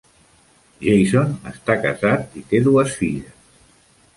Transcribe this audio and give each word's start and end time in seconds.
Jason 0.85 1.35
està 1.51 1.75
casat 1.83 2.41
i 2.41 2.45
té 2.55 2.63
dues 2.71 2.99
filles. 3.03 3.39